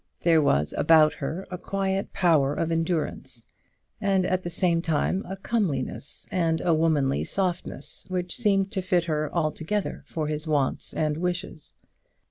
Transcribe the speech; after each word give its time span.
There 0.23 0.41
was 0.41 0.73
about 0.79 1.13
her 1.13 1.45
a 1.51 1.59
quiet 1.59 2.11
power 2.11 2.55
of 2.55 2.71
endurance, 2.71 3.53
and 4.01 4.25
at 4.25 4.41
the 4.41 4.49
same 4.49 4.81
time 4.81 5.23
a 5.29 5.37
comeliness 5.37 6.27
and 6.31 6.59
a 6.65 6.73
womanly 6.73 7.23
softness 7.23 8.05
which 8.07 8.35
seemed 8.35 8.71
to 8.71 8.81
fit 8.81 9.03
her 9.03 9.29
altogether 9.31 10.01
for 10.07 10.25
his 10.25 10.47
wants 10.47 10.91
and 10.91 11.17
wishes. 11.17 11.73